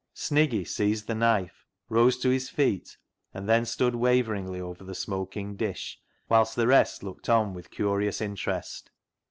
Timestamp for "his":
2.31-2.49